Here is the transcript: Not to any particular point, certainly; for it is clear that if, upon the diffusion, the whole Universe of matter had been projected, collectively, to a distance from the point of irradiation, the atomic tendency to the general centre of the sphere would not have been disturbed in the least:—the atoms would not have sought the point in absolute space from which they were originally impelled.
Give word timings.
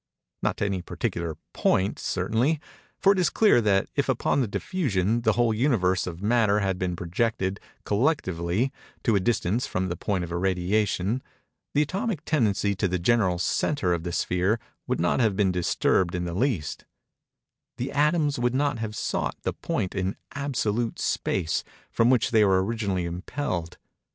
Not 0.41 0.57
to 0.57 0.65
any 0.65 0.81
particular 0.81 1.37
point, 1.53 1.99
certainly; 1.99 2.59
for 2.97 3.13
it 3.13 3.19
is 3.19 3.29
clear 3.29 3.61
that 3.61 3.87
if, 3.95 4.09
upon 4.09 4.41
the 4.41 4.47
diffusion, 4.47 5.21
the 5.21 5.33
whole 5.33 5.53
Universe 5.53 6.07
of 6.07 6.23
matter 6.23 6.57
had 6.59 6.79
been 6.79 6.95
projected, 6.95 7.59
collectively, 7.85 8.71
to 9.03 9.15
a 9.15 9.19
distance 9.19 9.67
from 9.67 9.89
the 9.89 9.95
point 9.95 10.23
of 10.23 10.31
irradiation, 10.31 11.21
the 11.75 11.83
atomic 11.83 12.25
tendency 12.25 12.73
to 12.77 12.87
the 12.87 12.97
general 12.97 13.37
centre 13.37 13.93
of 13.93 14.01
the 14.01 14.11
sphere 14.11 14.59
would 14.87 14.99
not 14.99 15.19
have 15.19 15.35
been 15.35 15.51
disturbed 15.51 16.15
in 16.15 16.25
the 16.25 16.33
least:—the 16.33 17.91
atoms 17.91 18.39
would 18.39 18.55
not 18.55 18.79
have 18.79 18.95
sought 18.95 19.37
the 19.43 19.53
point 19.53 19.93
in 19.93 20.15
absolute 20.33 20.97
space 20.97 21.63
from 21.91 22.09
which 22.09 22.31
they 22.31 22.43
were 22.43 22.65
originally 22.65 23.05
impelled. 23.05 23.77